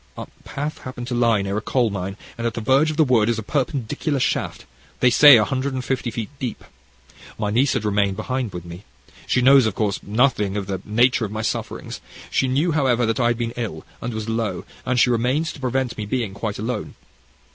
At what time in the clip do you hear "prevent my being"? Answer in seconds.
15.59-16.33